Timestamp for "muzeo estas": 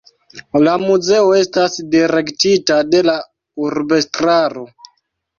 0.83-1.75